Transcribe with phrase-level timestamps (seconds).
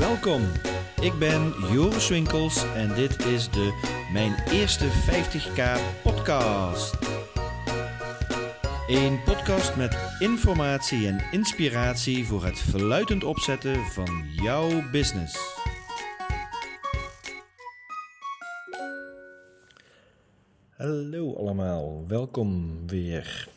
[0.00, 0.42] Welkom,
[1.00, 3.72] ik ben Joris Winkels en dit is de
[4.12, 5.62] Mijn Eerste 50k
[6.02, 6.94] podcast.
[8.88, 15.38] Een podcast met informatie en inspiratie voor het verluidend opzetten van jouw business.
[20.70, 23.48] Hallo allemaal, welkom weer.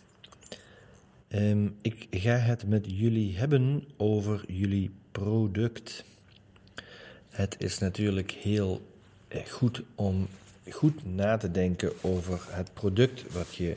[1.28, 6.12] Ehm, ik ga het met jullie hebben over jullie product.
[7.34, 8.82] Het is natuurlijk heel
[9.28, 10.28] eh, goed om
[10.70, 13.76] goed na te denken over het product wat je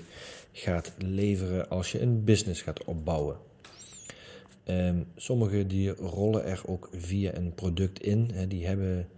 [0.52, 3.36] gaat leveren als je een business gaat opbouwen.
[4.64, 8.30] Um, sommigen die rollen er ook via een product in.
[8.48, 9.08] Die hebben,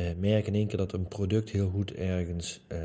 [0.00, 2.78] uh, merken in één keer dat een product heel goed ergens uh,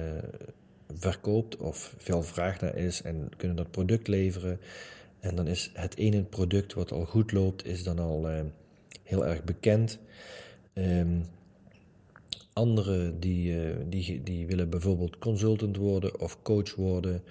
[0.94, 4.60] verkoopt of veel vraag naar is en kunnen dat product leveren.
[5.20, 8.28] En dan is het ene product wat al goed loopt, is dan al
[9.04, 10.00] heel erg bekend.
[10.80, 11.26] Um,
[12.54, 17.24] anderen die, uh, die, die willen bijvoorbeeld consultant worden of coach worden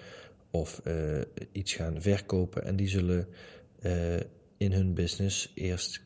[0.50, 1.20] of uh,
[1.52, 2.64] iets gaan verkopen.
[2.64, 3.28] En die zullen
[4.56, 6.00] in hun business eerst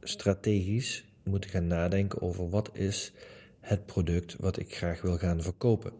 [0.00, 3.12] strategisch moeten gaan nadenken over wat is
[3.60, 5.92] het product wat ik graag wil gaan verkopen.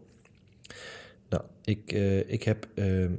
[1.29, 1.91] Nou, ik,
[2.27, 3.11] ik heb uh,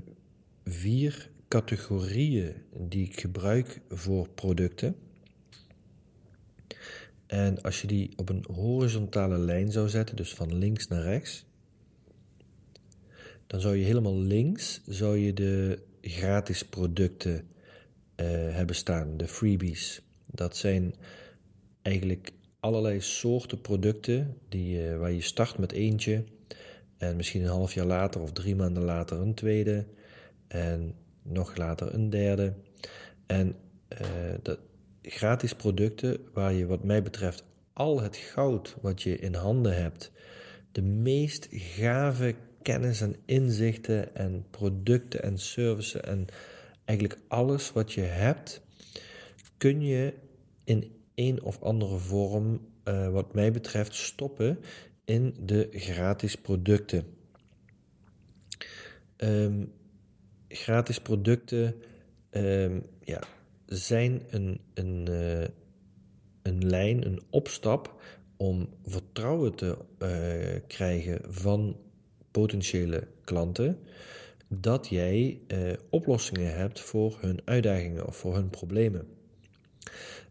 [0.65, 4.97] vier categorieën die ik gebruik voor producten.
[7.27, 11.45] En als je die op een horizontale lijn zou zetten, dus van links naar rechts,
[13.47, 20.03] dan zou je helemaal links zou je de gratis producten uh, hebben staan, de freebies.
[20.27, 20.95] Dat zijn
[21.83, 26.25] eigenlijk allerlei soorten producten die, uh, waar je start met eentje
[26.97, 29.87] en misschien een half jaar later of drie maanden later een tweede.
[30.49, 32.55] En nog later een derde.
[33.27, 33.57] En
[34.01, 34.59] uh, dat,
[35.07, 40.13] gratis producten waar je wat mij betreft al het goud wat je in handen hebt,
[40.73, 46.27] de meest gave kennis en inzichten en producten en services en
[46.85, 48.61] eigenlijk alles wat je hebt,
[49.57, 50.15] kun je
[50.65, 54.59] in een of andere vorm, uh, wat mij betreft, stoppen
[55.05, 57.05] in de gratis producten.
[59.17, 59.73] Um,
[60.49, 61.75] gratis producten
[62.31, 63.21] um, ja,
[63.67, 65.45] zijn een, een, uh,
[66.43, 68.03] een lijn, een opstap
[68.37, 71.77] om vertrouwen te uh, krijgen van
[72.31, 73.79] potentiële klanten
[74.49, 79.09] dat jij uh, oplossingen hebt voor hun uitdagingen of voor hun problemen.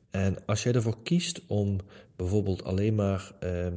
[0.09, 1.77] En als jij ervoor kiest om
[2.15, 3.67] bijvoorbeeld alleen maar uh,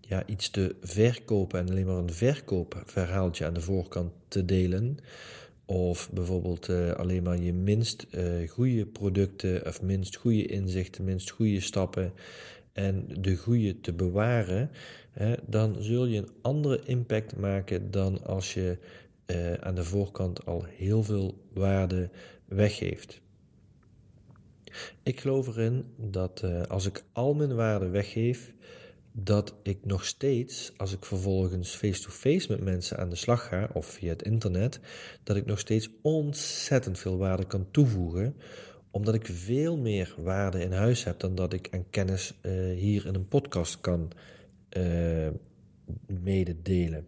[0.00, 4.98] ja, iets te verkopen en alleen maar een verkoopverhaaltje aan de voorkant te delen,
[5.70, 11.30] of bijvoorbeeld uh, alleen maar je minst uh, goede producten of minst goede inzichten, minst
[11.30, 12.12] goede stappen
[12.72, 14.70] en de goede te bewaren,
[15.10, 18.78] hè, dan zul je een andere impact maken dan als je
[19.26, 22.10] uh, aan de voorkant al heel veel waarde
[22.44, 23.20] weggeeft.
[25.02, 28.52] Ik geloof erin dat als ik al mijn waarde weggeef,
[29.22, 33.86] dat ik nog steeds, als ik vervolgens face-to-face met mensen aan de slag ga, of
[33.86, 34.80] via het internet,
[35.22, 38.36] dat ik nog steeds ontzettend veel waarde kan toevoegen,
[38.90, 43.06] omdat ik veel meer waarde in huis heb dan dat ik aan kennis uh, hier
[43.06, 44.12] in een podcast kan
[44.76, 45.28] uh,
[46.06, 47.06] mededelen.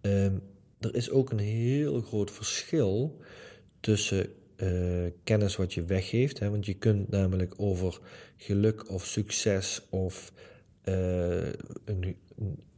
[0.00, 0.42] Um,
[0.80, 3.20] er is ook een heel groot verschil
[3.80, 4.26] tussen
[4.56, 6.38] uh, kennis wat je weggeeft.
[6.38, 6.50] Hè?
[6.50, 7.98] Want je kunt namelijk over
[8.36, 10.32] geluk of succes of
[10.84, 11.46] uh,
[11.84, 12.16] een,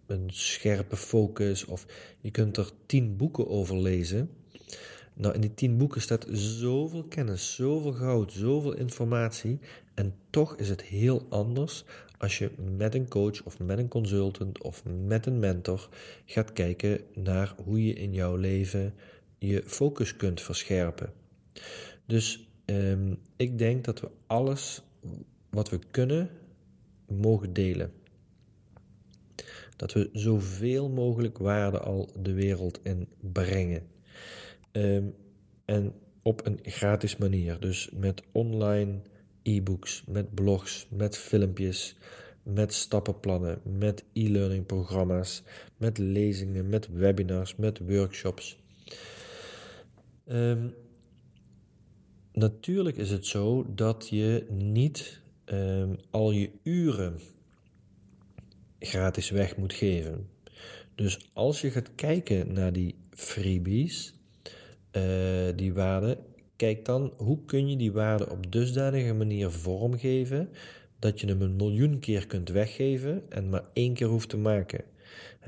[0.06, 1.86] een, scherpe focus of
[2.20, 4.30] je kunt er tien boeken over lezen.
[5.14, 9.58] Nou, in die tien boeken staat zoveel kennis, zoveel goud, zoveel informatie.
[9.94, 11.84] En toch is het heel anders
[12.18, 15.88] als je met een coach of met een consultant of met een mentor
[16.24, 18.94] gaat kijken naar hoe je in jouw leven
[19.38, 21.12] je focus kunt verscherpen.
[22.06, 24.82] Dus um, ik denk dat we alles
[25.50, 26.30] wat we kunnen
[27.08, 27.92] mogen delen.
[29.76, 33.82] Dat we zoveel mogelijk waarde al de wereld in brengen.
[34.72, 35.14] Um,
[35.64, 35.92] en
[36.22, 37.60] op een gratis manier.
[37.60, 39.00] Dus met online
[39.42, 41.96] e-books, met blogs, met filmpjes,
[42.42, 45.42] met stappenplannen, met e-learning programma's,
[45.76, 48.58] met lezingen, met webinars, met workshops.
[50.28, 50.74] Um,
[52.36, 57.20] natuurlijk is het zo dat je niet um, al je uren
[58.78, 60.28] gratis weg moet geven.
[60.94, 64.14] Dus als je gaat kijken naar die freebies,
[64.92, 65.02] uh,
[65.56, 66.18] die waarde,
[66.56, 70.48] kijk dan hoe kun je die waarde op dusdanige manier vormgeven
[70.98, 74.84] dat je hem een miljoen keer kunt weggeven en maar één keer hoeft te maken.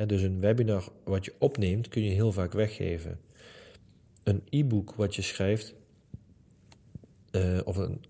[0.06, 3.20] dus een webinar wat je opneemt kun je heel vaak weggeven.
[4.22, 5.74] Een e-book wat je schrijft,
[7.32, 8.00] uh, of een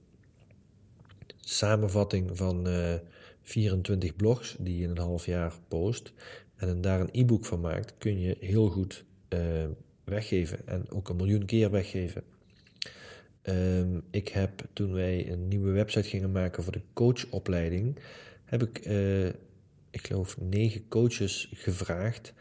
[1.41, 3.01] samenvatting van uh, eh,
[3.43, 6.13] 24 blogs die je in een half jaar post
[6.57, 9.65] en daar een e-book van maakt, kun je heel goed uh,
[10.05, 12.23] weggeven en ook een miljoen keer weggeven.
[13.43, 17.99] Um, ik heb toen wij een nieuwe website gingen maken voor de coachopleiding,
[18.45, 19.27] heb ik, uh,
[19.91, 22.33] ik geloof, negen coaches gevraagd.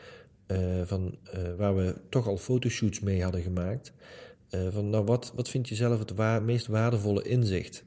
[0.83, 1.17] Van,
[1.57, 3.93] waar we toch al fotoshoots mee hadden gemaakt.
[4.49, 7.83] Van nou, wat, wat vind je zelf het meest waardevolle inzicht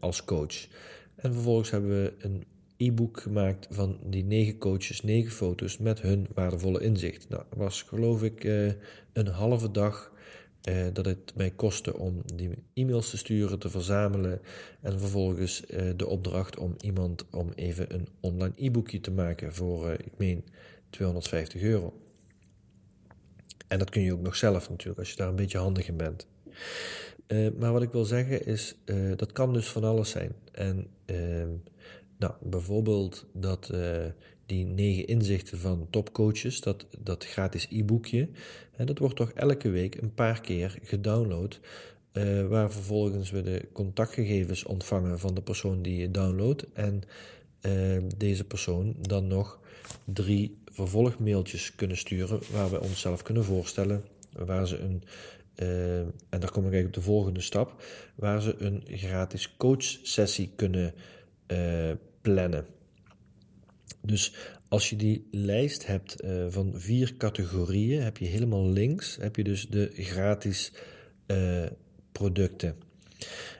[0.00, 0.68] als coach?
[1.14, 2.44] En vervolgens hebben we een
[2.76, 7.28] e-book gemaakt van die negen coaches, negen foto's met hun waardevolle inzicht.
[7.28, 8.44] Nou, was geloof ik
[9.12, 10.12] een halve dag
[10.60, 14.40] eh, dat het mij kostte om die e-mails te sturen, te verzamelen
[14.80, 19.88] en vervolgens eh, de opdracht om iemand om even een online e-boekje te maken voor,
[19.88, 20.44] eh, ik meen,
[20.90, 21.92] 250 euro.
[23.70, 25.96] En dat kun je ook nog zelf natuurlijk, als je daar een beetje handig in
[25.96, 26.26] bent.
[27.26, 30.32] Eh, maar wat ik wil zeggen is, eh, dat kan dus van alles zijn.
[30.52, 31.48] En ehm,
[32.18, 34.04] nou, bijvoorbeeld dat eh,
[34.46, 38.28] die negen inzichten van topcoaches, dat, dat gratis e-boekje,
[38.84, 41.60] dat wordt toch elke week een paar keer gedownload.
[42.48, 46.66] Waar vervolgens we de contactgegevens ontvangen van de persoon die je downloadt.
[46.72, 47.02] En
[47.66, 49.60] uh, deze persoon dan nog
[50.04, 54.04] drie vervolgmailtjes kunnen sturen waar we onszelf kunnen voorstellen.
[54.32, 55.02] Waar ze een,
[55.56, 57.84] uh, en daar kom ik eigenlijk op de volgende stap,
[58.14, 60.94] waar ze een gratis coachsessie kunnen
[62.20, 62.66] plannen.
[64.02, 64.34] Dus
[64.68, 69.44] als je die lijst hebt uh, van vier categorieën, heb je helemaal links heb je
[69.44, 70.72] dus de gratis
[72.12, 72.89] producten.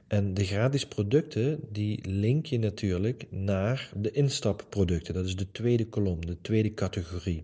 [0.07, 5.15] En de gratis producten, die link je natuurlijk naar de instapproducten.
[5.15, 7.43] Dat is de tweede kolom, de tweede categorie.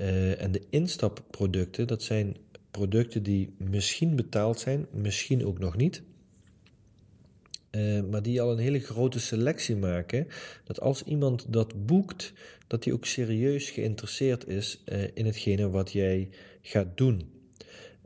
[0.00, 2.36] Uh, en de instapproducten, dat zijn
[2.70, 6.02] producten die misschien betaald zijn, misschien ook nog niet.
[7.70, 10.26] Uh, maar die al een hele grote selectie maken.
[10.64, 12.32] Dat als iemand dat boekt,
[12.66, 16.28] dat hij ook serieus geïnteresseerd is uh, in hetgene wat jij
[16.62, 17.30] gaat doen.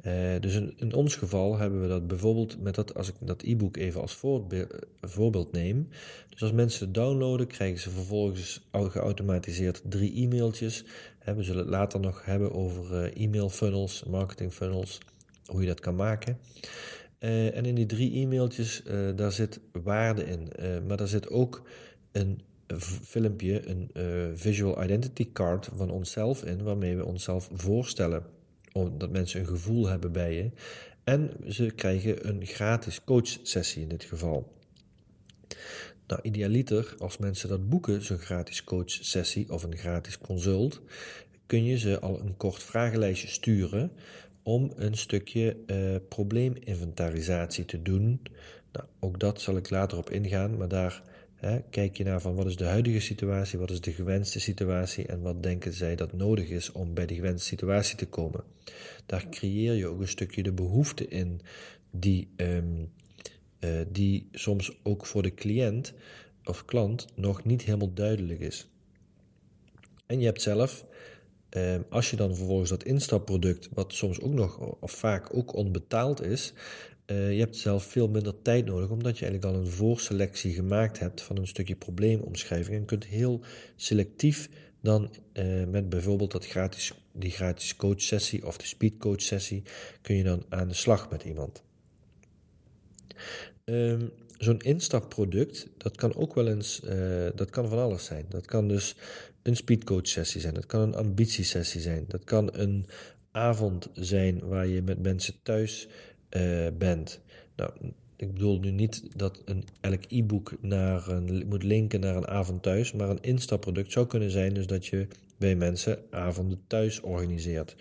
[0.07, 3.77] Uh, dus in, ons geval hebben we dat bijvoorbeeld met dat, als ik dat e-book
[3.77, 5.89] even als voorbeeld, voorbeeld neem.
[6.29, 10.85] Dus als mensen het downloaden, krijgen ze vervolgens geautomatiseerd drie e-mailtjes.
[11.25, 14.99] we zullen het later nog hebben over e-mail funnels, marketing funnels,
[15.47, 16.39] hoe je dat kan maken.
[17.19, 18.83] En in die drie e-mailtjes,
[19.17, 20.53] daar zit waarde in.
[20.87, 21.63] Maar daar zit ook
[22.13, 22.41] een
[23.03, 23.91] filmpje, een
[24.39, 28.36] visual identity card van onszelf in, waarmee we onszelf voorstellen.
[28.77, 30.51] Omdat mensen een gevoel hebben bij je.
[31.05, 34.53] En ze krijgen een gratis coachsessie in dit geval.
[36.07, 40.81] Nou, idealiter, als mensen dat boeken, zo'n gratis coachsessie of een gratis consult,
[41.47, 43.93] kun je ze al een kort vragenlijstje sturen
[44.43, 48.23] om een stukje uh, probleeminventarisatie te doen.
[48.73, 51.03] Nou, ook dat zal ik later op ingaan, maar daar
[51.71, 55.21] kijk je naar van wat is de huidige situatie, wat is de gewenste situatie en
[55.21, 58.45] wat denken zij dat nodig is om bij de gewenste situatie te komen.
[59.07, 61.41] Daar creëer je ook een stukje de behoefte in
[61.91, 62.93] die, um,
[63.61, 65.95] uh, die soms ook voor de cliënt
[66.45, 68.69] of klant nog niet helemaal duidelijk is.
[70.07, 70.87] En je hebt zelf
[71.57, 76.23] Ehm, als je dan vervolgens dat instapproduct, wat soms ook nog of vaak ook onbetaald
[76.23, 76.53] is,
[77.07, 80.99] uh, je hebt zelf veel minder tijd nodig, omdat je eigenlijk al een voorselectie gemaakt
[80.99, 83.41] hebt van een stukje probleemomschrijving en kunt heel
[83.77, 84.49] selectief
[84.81, 89.63] dan uh, met bijvoorbeeld dat gratis, die gratis coachsessie of de speedcoach sessie,
[90.03, 91.63] kun je dan aan de slag met iemand.
[93.65, 98.25] Um, Zo'n instapproduct, dat kan ook wel eens, uh, dat kan van alles zijn.
[98.29, 98.97] Dat kan dus
[99.43, 100.55] een speedcoach sessie zijn.
[100.55, 102.05] Dat kan een ambitiesessie zijn.
[102.09, 102.87] Dat kan een
[103.31, 105.89] avond zijn waar je met mensen thuis
[106.31, 107.21] uh, bent.
[107.57, 107.71] Nou,
[108.17, 112.63] ik bedoel nu niet dat een, elk e-book naar een, moet linken naar een avond
[112.63, 115.07] thuis, maar een instapproduct zou kunnen zijn dus dat je
[115.39, 117.77] bij mensen avonden thuis organiseert.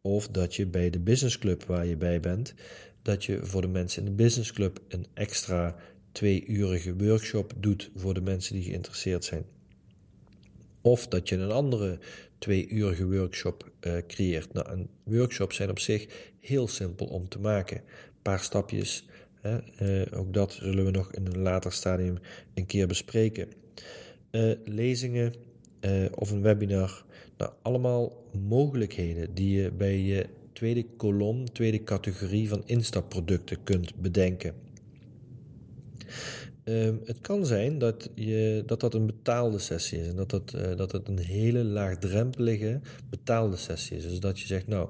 [0.00, 2.54] Of dat je bij de businessclub waar je bij bent,
[3.02, 5.76] dat je voor de mensen in de businessclub een extra
[6.12, 9.44] twee-urige workshop doet voor de mensen die geïnteresseerd zijn.
[10.82, 11.98] Of dat je een andere
[12.38, 14.52] twee-urige workshop uh, creëert.
[14.52, 17.76] Nou, een workshop zijn op zich heel simpel om te maken.
[17.76, 19.06] Een paar stapjes,
[19.40, 22.18] hè, uh, ook dat zullen we nog in een later stadium
[22.54, 23.48] een keer bespreken.
[24.30, 25.34] Uh, lezingen
[26.14, 27.04] of een webinar,
[27.36, 34.54] nou, allemaal mogelijkheden die je bij je tweede kolom, tweede categorie van instapproducten kunt bedenken.
[36.64, 40.52] Ehm, het kan zijn dat, je, dat dat een betaalde sessie is en dat, dat,
[40.56, 44.02] uh, dat het een hele laagdrempelige betaalde sessie is.
[44.02, 44.88] Dus dat je zegt, nou,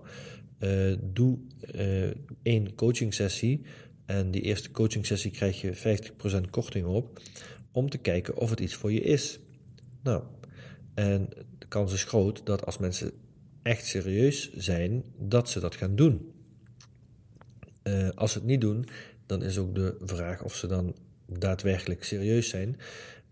[0.58, 1.38] uh, doe
[1.74, 2.10] uh,
[2.42, 3.60] één coaching sessie
[4.06, 6.00] en die eerste coaching sessie krijg je
[6.46, 7.20] 50% korting op
[7.70, 9.38] om te kijken of het iets voor je is.
[10.02, 10.22] Nou,
[10.94, 13.10] en de kans is groot dat als mensen
[13.62, 16.32] echt serieus zijn, dat ze dat gaan doen.
[18.14, 18.86] als ze het niet doen,
[19.26, 20.94] dan is ook de vraag of ze dan
[21.38, 22.76] daadwerkelijk serieus zijn.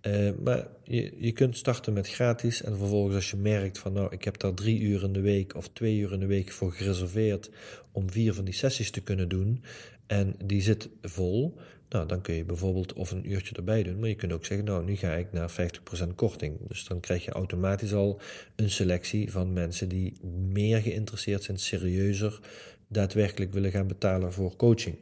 [0.06, 4.12] Uh, maar je, je kunt starten met gratis en vervolgens als je merkt van nou
[4.12, 6.72] ik heb daar drie uur in de week of twee uur in de week voor
[6.72, 7.50] gereserveerd
[7.92, 9.62] om vier van die sessies te kunnen doen
[10.06, 11.56] en die zit vol,
[11.88, 14.66] nou dan kun je bijvoorbeeld of een uurtje erbij doen, maar je kunt ook zeggen
[14.66, 15.50] nou nu ga ik naar
[16.04, 16.68] 50% korting.
[16.68, 18.20] Dus dan krijg je automatisch al
[18.56, 20.12] een selectie van mensen die
[20.52, 22.40] meer geïnteresseerd zijn, serieuzer
[22.88, 24.96] daadwerkelijk willen gaan betalen voor coaching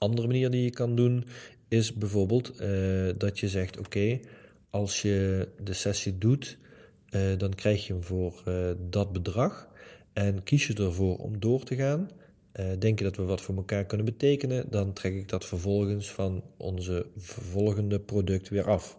[0.00, 1.24] andere manier die je kan doen
[1.68, 4.20] is bijvoorbeeld uh, dat je zegt: Oké,
[4.70, 6.58] als je de sessie doet,
[7.10, 9.68] uh, dan krijg je hem voor uh, dat bedrag.
[10.12, 12.10] En kies je ervoor om door te gaan.
[12.78, 16.42] denk je dat we wat voor elkaar kunnen betekenen, dan trek ik dat vervolgens van
[16.56, 18.98] onze volgende product weer af.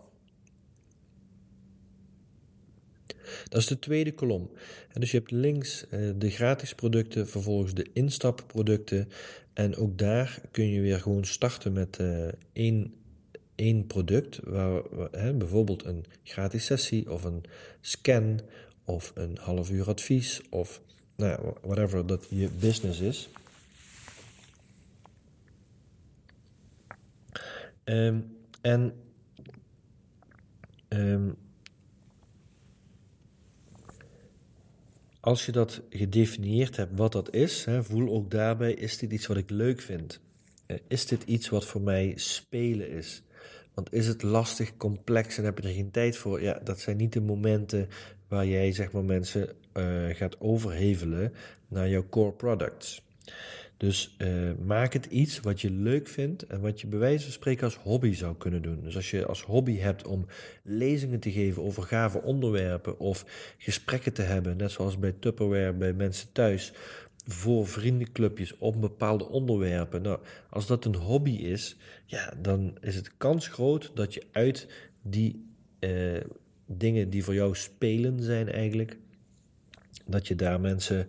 [3.50, 4.50] Dat is de tweede kolom.
[4.90, 9.10] En dus je hebt links de gratis producten, vervolgens de instapproducten
[9.54, 12.94] en ook daar kun je weer gewoon starten met uh, één,
[13.56, 14.82] één product, waar,
[15.12, 17.44] hè, bijvoorbeeld een gratis sessie of een
[17.82, 18.40] scan
[18.86, 20.82] of een half uur advies of
[21.16, 23.30] nou, whatever dat je business is.
[27.84, 28.94] Um, en
[30.90, 31.36] um,
[35.22, 39.28] als je dat gedefinieerd hebt wat dat is, hè, voel ook daarbij: is dit iets
[39.28, 40.20] wat ik leuk vind?
[40.66, 43.24] Eh, is dit iets wat voor mij spelen is?
[43.74, 46.42] Want is het lastig, complex en heb je er geen tijd voor?
[46.42, 47.88] Ja, dat zijn niet de momenten
[48.28, 51.34] waar jij zeg maar, mensen uh, gaat overhevelen
[51.68, 53.04] naar jouw core products.
[53.82, 57.34] Dus uh, maak het iets wat je leuk vindt en wat je bij wijze van
[57.34, 58.80] spreken als hobby zou kunnen doen.
[58.84, 60.26] Dus als je als hobby hebt om
[60.64, 63.26] lezingen te geven over gave onderwerpen of
[63.58, 66.74] gesprekken te hebben, net zoals bij Tupperware, bij mensen thuis,
[67.26, 70.02] voor vriendenclubjes op bepaalde onderwerpen.
[70.02, 70.20] Nou,
[70.50, 74.68] als dat een hobby is, ja, dan is het kans groot dat je uit
[75.02, 75.46] die
[75.80, 76.22] uh,
[76.66, 78.98] dingen die voor jou spelen zijn eigenlijk,
[80.06, 81.08] dat je daar mensen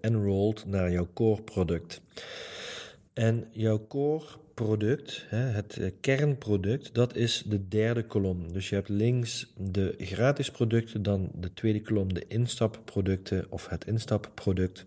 [0.00, 2.00] enrolled naar jouw core product.
[3.12, 8.52] En jouw core product, het eh, kernproduct, dat is de derde kolom.
[8.52, 13.86] Dus je hebt links de gratis producten, dan de tweede kolom de instapproducten of het
[13.86, 14.86] instapproduct.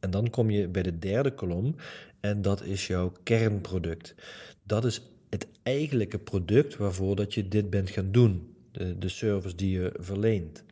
[0.00, 1.74] En dan kom je bij de derde kolom
[2.20, 4.14] en dat is jouw kernproduct.
[4.62, 9.56] Dat is het eigenlijke product waarvoor dat je dit bent gaan doen, de, de service
[9.56, 10.64] die je verleent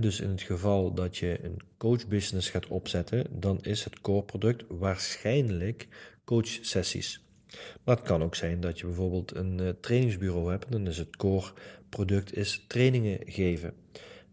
[0.00, 4.64] dus in het geval dat je een coachbusiness gaat opzetten, dan is het core product
[4.68, 5.88] waarschijnlijk
[6.24, 7.24] coachsessies.
[7.84, 11.16] Maar het kan ook zijn dat je bijvoorbeeld een uh, trainingsbureau hebt, dan is het
[11.16, 11.52] core
[11.88, 13.74] product is trainingen geven.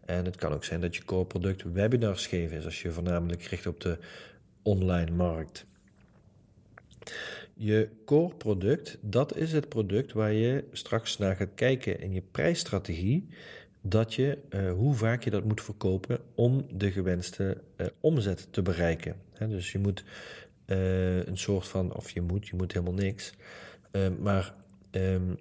[0.04, 3.42] En het kan ook zijn dat je core product webinars geven is, als je voornamelijk
[3.42, 3.98] richt op de
[4.62, 5.66] online markt.
[7.54, 12.22] Je core product, dat is het product waar je straks naar gaat kijken in je
[12.30, 13.28] prijsstrategie
[13.86, 18.62] dat je, uh, hoe vaak je dat moet verkopen om de gewenste uh, omzet te
[18.62, 19.16] bereiken.
[19.38, 20.04] dus je moet
[20.66, 23.32] uh, een soort van, of je moet, je moet helemaal niks.
[24.20, 24.54] maar
[24.90, 25.38] um,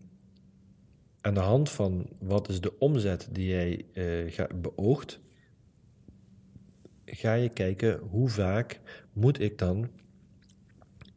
[1.22, 3.86] aan de hand van wat is de omzet die jij
[4.56, 5.20] beoogt,
[7.06, 8.80] ga je kijken hoe vaak
[9.14, 9.90] moet ik dan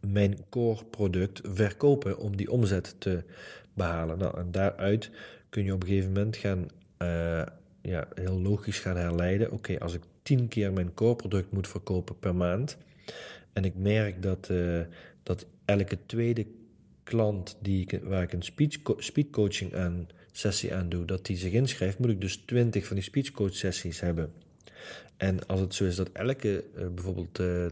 [0.00, 3.25] mijn core product verkopen om die omzet te
[3.75, 4.18] behalen.
[4.18, 5.11] Nou, en daaruit
[5.49, 6.68] kun je op een gegeven moment gaan
[7.03, 7.43] uh,
[7.83, 9.50] ja, heel logisch gaan herleiden.
[9.50, 12.76] Oké, als ik tien keer mijn core product moet verkopen per maand.
[13.53, 14.81] En ik merk dat, uh,
[15.23, 16.47] dat elke tweede
[17.03, 21.53] klant die ik, waar ik een speech, speedcoaching aan sessie aan doe, dat die zich
[21.53, 24.33] inschrijft, moet ik dus 20 van die speechcoach sessies hebben.
[25.17, 27.67] En als het zo is dat elke uh, bijvoorbeeld uh,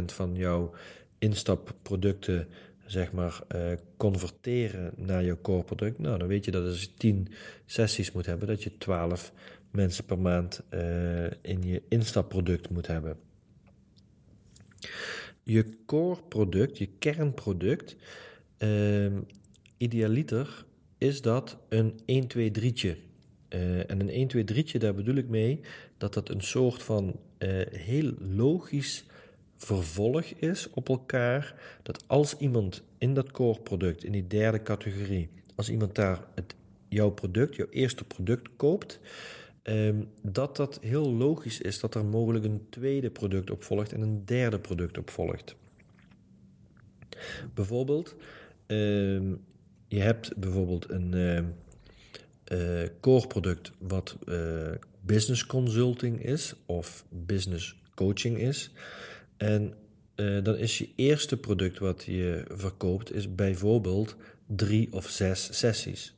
[0.00, 0.74] 80% van jouw
[1.18, 2.48] instapproducten
[2.90, 6.94] zeg maar, uh, converteren naar jouw core product, nou, dan weet je dat als je
[6.94, 7.28] 10
[7.66, 9.32] sessies moet hebben, dat je 12
[9.70, 13.16] mensen per maand uh, in je instapproduct moet hebben.
[15.42, 17.96] Je core product, je kernproduct,
[18.58, 19.12] uh,
[19.76, 20.64] idealiter
[20.98, 22.96] is dat een 1, 2, 3'tje.
[23.48, 25.60] Uh, en een 1, 2, 3'tje, daar bedoel ik mee
[25.98, 27.20] dat dat een soort van
[27.70, 29.04] heel logisch
[29.64, 31.54] vervolg is op elkaar.
[31.82, 36.54] Dat als iemand in dat core product, in die derde categorie, als iemand daar het,
[36.88, 39.00] jouw product, jouw eerste product koopt,
[39.62, 44.00] um, dat dat heel logisch is dat er mogelijk een tweede product op volgt en
[44.00, 45.56] een derde product op volgt.
[47.54, 48.16] Bijvoorbeeld,
[48.66, 49.44] um,
[49.88, 51.14] je hebt bijvoorbeeld een
[52.52, 58.70] uh, core product wat uh, business consulting is of business coaching is.
[59.40, 59.74] En
[60.16, 64.16] uh, dan is je eerste product wat je verkoopt is bijvoorbeeld
[64.46, 66.14] drie of zes sessies.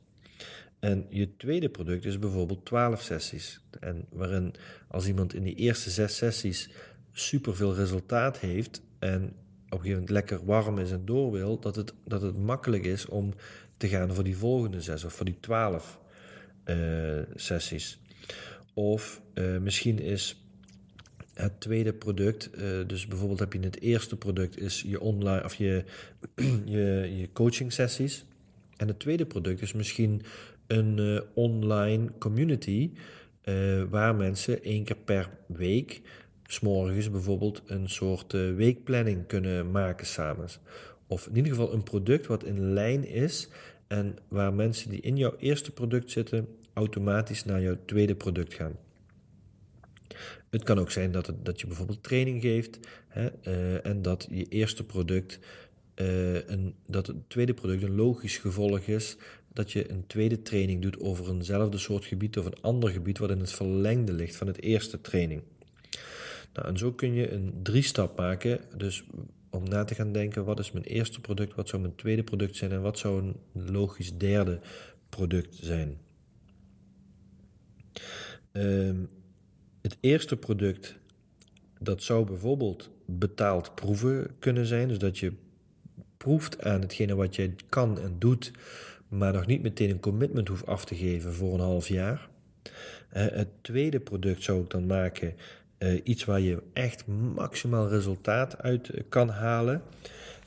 [0.79, 3.59] En je tweede product is bijvoorbeeld 12 sessies.
[3.79, 4.53] En waarin
[4.87, 6.69] als iemand in die eerste zes sessies
[7.11, 11.75] superveel resultaat heeft en op een gegeven moment lekker warm is en door wil, dat
[11.75, 13.33] het, dat het makkelijk is om
[13.77, 15.99] te gaan voor die volgende zes of voor die 12
[16.65, 17.99] uh, sessies.
[18.73, 20.42] Of uh, misschien is
[21.33, 25.55] het tweede product, uh, dus bijvoorbeeld heb je het eerste product is je online of
[25.55, 25.83] je,
[26.65, 28.25] je, je coaching sessies.
[28.77, 30.21] En het tweede product is misschien
[30.67, 32.91] een uh, online community
[33.43, 36.01] uh, waar mensen één keer per week,
[36.43, 40.47] s'morgens bijvoorbeeld, een soort weekplanning kunnen maken samen.
[41.07, 43.47] Of in ieder geval een product wat in lijn is
[43.87, 48.75] en waar mensen die in jouw eerste product zitten automatisch naar jouw tweede product gaan.
[50.53, 54.45] Het kan ook zijn dat, dat je bijvoorbeeld training geeft hè, uh, en dat je
[54.45, 55.39] eerste product,
[55.95, 59.17] uh, een, dat het tweede product een logisch gevolg is.
[59.53, 63.29] Dat je een tweede training doet over eenzelfde soort gebied of een ander gebied wat
[63.29, 65.41] in het verlengde ligt van het eerste training.
[66.53, 68.59] Nou, en zo kun je een drie-stap maken.
[68.77, 69.03] Dus
[69.49, 72.55] om na te gaan denken, wat is mijn eerste product, wat zou mijn tweede product
[72.55, 73.35] zijn en wat zou een
[73.71, 74.59] logisch derde
[75.09, 75.97] product zijn.
[78.51, 79.09] Um,
[79.83, 80.95] het eerste product,
[81.79, 84.87] dat zou bijvoorbeeld betaald proeven kunnen zijn.
[84.87, 85.33] Dus dat je
[86.17, 88.51] proeft aan hetgene wat je kan en doet,
[89.07, 92.29] maar nog niet meteen een commitment hoeft af te geven voor een half jaar.
[92.63, 92.71] Uh,
[93.13, 95.35] het tweede product zou ik dan maken
[95.79, 99.81] uh, iets waar je echt maximaal resultaat uit kan halen.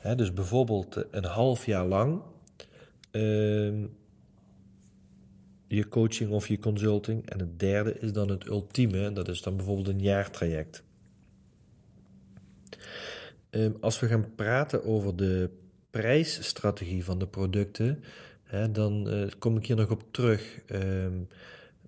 [0.05, 2.21] Uh, dus bijvoorbeeld een half jaar lang
[3.11, 3.85] ehm,
[5.67, 7.29] je coaching of je consulting.
[7.29, 10.83] En het derde is dan het ultieme, en dat is dan bijvoorbeeld een jaartraject.
[13.49, 15.49] Um, als we gaan praten over de
[15.89, 18.03] prijsstrategie van de producten,
[18.43, 20.61] hè, dan uh, kom ik hier nog op terug.
[20.71, 21.27] Um,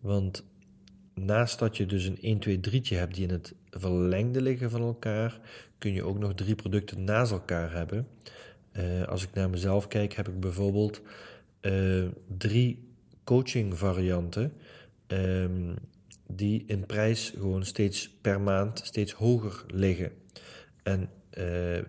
[0.02, 0.44] want
[1.14, 4.82] naast dat je dus een 1, 2, 3'tje hebt die in het verlengde liggen van
[4.82, 5.40] elkaar,
[5.78, 8.08] kun je ook nog drie producten naast elkaar hebben.
[8.74, 11.02] Uh, als ik naar mezelf kijk, heb ik bijvoorbeeld
[11.62, 12.89] uh, drie
[13.30, 14.54] coaching varianten
[15.08, 15.76] um,
[16.28, 20.12] die in prijs gewoon steeds per maand steeds hoger liggen.
[20.84, 21.06] En uh,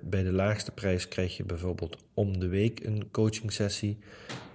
[0.02, 3.98] bij de laagste prijs krijg je bijvoorbeeld om de week een coaching sessie.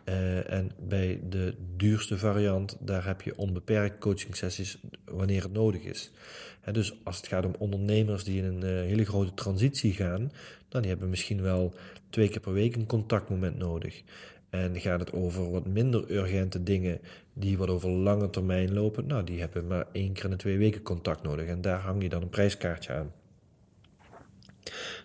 [0.06, 5.82] Uh, en bij de duurste variant, daar heb je onbeperkt coaching sessies wanneer het nodig
[5.82, 6.12] is.
[6.62, 10.32] En dus als het gaat om ondernemers die in een uh, hele grote transitie gaan,
[10.70, 11.74] dan die hebben misschien wel
[12.10, 14.04] twee keer per week een contactmoment nodig.
[14.64, 17.00] En gaat het over wat minder urgente dingen
[17.34, 20.58] die wat over lange termijn lopen, nou die hebben maar één keer in de twee
[20.58, 23.12] weken contact nodig en daar hang je dan een prijskaartje aan.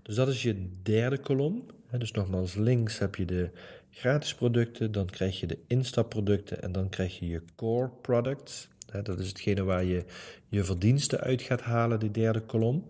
[0.02, 1.66] Dus dat is je derde kolom.
[1.98, 3.50] Dus nogmaals, links heb je de
[3.90, 8.68] gratis producten, dan krijg je de instapproducten en dan krijg je je core products.
[9.02, 10.04] Dat is hetgene waar je
[10.48, 12.86] je verdiensten uit gaat halen, die derde kolom.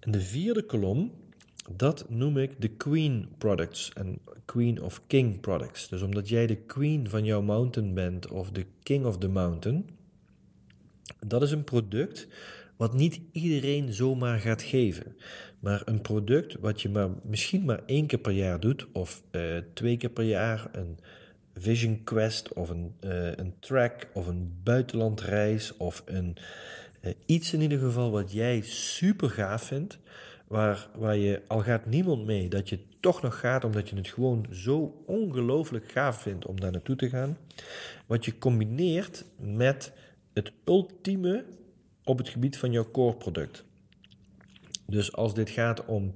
[0.00, 1.12] En de vierde kolom,
[1.70, 5.88] dat noem ik de Queen products en Queen of King products.
[5.88, 9.88] Dus omdat jij de Queen van jouw mountain bent of de King of the Mountain,
[11.26, 12.28] dat is een product
[12.76, 15.16] wat niet iedereen zomaar gaat geven.
[15.60, 19.58] Maar een product wat je maar, misschien maar één keer per jaar doet, of uh,
[19.74, 20.98] twee keer per jaar, een
[21.54, 26.36] Vision Quest of een, uh, een track of een buitenlandreis of een,
[27.02, 29.98] uh, iets in ieder geval wat jij super gaaf vindt
[30.52, 34.08] waar, waar je al gaat niemand mee, dat je toch nog gaat omdat je het
[34.08, 37.38] gewoon zo ongelooflijk gaaf vindt om daar naartoe te gaan.
[38.06, 39.92] Wat je combineert met
[40.32, 41.44] het ultieme
[42.04, 43.64] op het gebied van jouw core product.
[44.86, 46.12] Dus als dit gaat om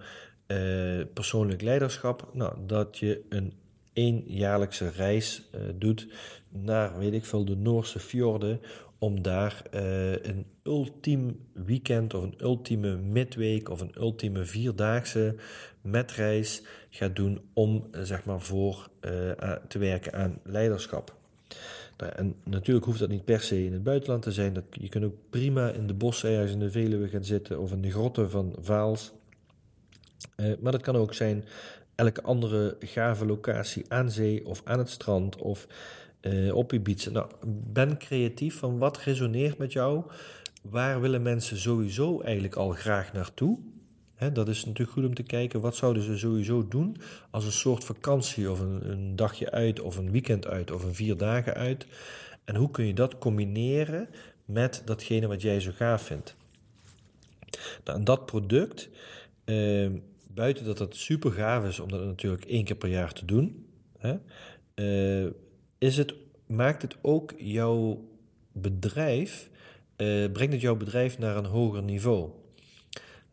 [0.47, 3.53] uh, persoonlijk leiderschap, nou, dat je een
[3.97, 6.09] eenjaarlijkse reis uh, doet
[6.49, 8.61] naar, weet ik veel, de Noorse fjorden
[8.99, 15.35] om daar uh, een ultiem weekend of een ultieme midweek of een ultieme vierdaagse
[15.81, 18.89] metreis gaat doen om zeg maar voor
[19.69, 21.17] te werken aan leiderschap.
[21.97, 24.53] Nou, en natuurlijk hoeft dat niet per se in het buitenland te zijn.
[24.53, 27.73] Dat, je kunt ook prima in de bossen ergens in de Veluwe gaan zitten of
[27.73, 29.13] in de grotten van Vaals.
[30.37, 31.45] Maar dat kan ook zijn
[31.97, 35.67] elke andere gave locatie aan zee of aan het strand of
[36.21, 37.11] uh, op Ibiza.
[37.11, 37.31] Nou,
[37.73, 40.05] ben creatief van wat resoneert met jou.
[40.63, 43.59] Waar willen mensen sowieso eigenlijk al graag naartoe?
[44.33, 46.97] dat is natuurlijk goed om te kijken wat zouden ze sowieso doen
[47.31, 50.95] als een soort vakantie of een, een, dagje uit of een weekend uit of een
[50.95, 51.87] vier dagen uit.
[52.45, 54.09] En hoe kun je dat combineren
[54.45, 56.37] met datgene wat jij zo gaaf vindt?
[57.85, 58.89] Nou, dat product,
[59.45, 59.91] eh,
[60.37, 63.67] buiten dat het super gaaf is om dat natuurlijk één keer per jaar te doen,
[63.99, 64.17] hè,
[64.75, 65.31] eh,
[65.79, 66.15] is het,
[66.47, 68.09] maakt het ook jouw
[68.53, 69.51] bedrijf,
[69.97, 72.31] eh, brengt het jouw bedrijf naar een hoger niveau.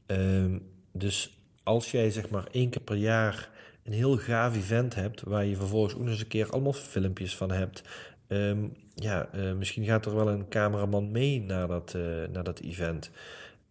[0.05, 0.59] Ehm,
[0.91, 3.49] dus als jij zeg maar één keer per jaar
[3.83, 7.35] een heel gaaf event hebt, waar je vervolgens ook nog eens een keer allemaal filmpjes
[7.35, 7.83] van hebt.
[8.27, 11.97] Ehm, ja, uh, misschien gaat er wel een cameraman mee naar dat,
[12.31, 13.11] naar dat event.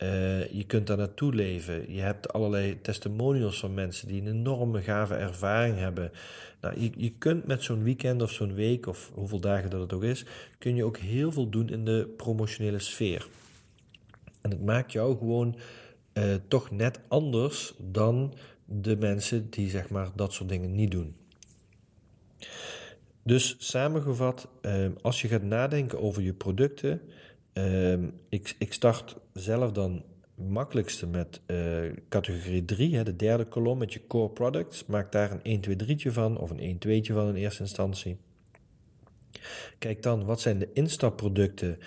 [0.02, 1.92] Uh, je kunt daar naartoe leven.
[1.92, 6.10] Je hebt allerlei testimonials van mensen die een enorme gave ervaring hebben.
[6.60, 9.92] Nou, je, je kunt met zo'n weekend of zo'n week, of hoeveel dagen dat het
[9.92, 10.24] ook is,
[10.58, 13.26] kun je ook heel veel doen in de promotionele sfeer.
[14.40, 15.56] En het maakt jou gewoon
[16.14, 18.34] uh, toch net anders dan
[18.64, 21.16] de mensen die zeg maar dat soort dingen niet doen.
[23.22, 27.00] Dus samengevat, uh, als je gaat nadenken over je producten,
[27.54, 33.78] uh, ik, ik start zelf dan makkelijkste met uh, categorie 3, hè, de derde kolom
[33.78, 34.86] met je core products.
[34.86, 38.16] Maak daar een 1, 2, 3 van of een 1, 2 van in eerste instantie.
[39.78, 41.78] Kijk dan, wat zijn de instapproducten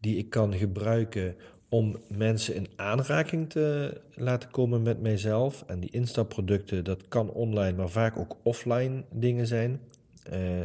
[0.00, 1.36] die ik kan gebruiken
[1.68, 5.64] om mensen in aanraking te laten komen met mijzelf.
[5.66, 9.80] En die instapproducten, dat kan online, maar vaak ook offline dingen zijn.
[10.32, 10.60] Uh,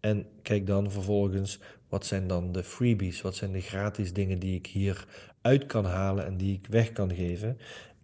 [0.00, 1.58] en kijk dan vervolgens,
[1.94, 3.20] wat zijn dan de freebies?
[3.20, 5.06] Wat zijn de gratis dingen die ik hier
[5.40, 7.58] uit kan halen en die ik weg kan geven?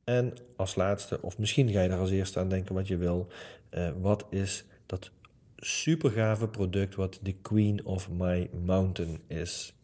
[0.05, 3.27] En als laatste, of misschien ga je daar als eerste aan denken wat je wil.
[3.71, 5.11] Uh, wat is dat
[5.57, 9.75] super gave product wat de Queen of My Mountain is?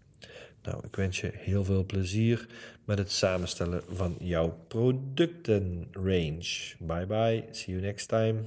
[0.62, 2.47] Nou, ik wens je heel veel plezier
[2.85, 6.75] met het samenstellen van jouw productenrange.
[6.79, 8.42] Bye bye, see you next time.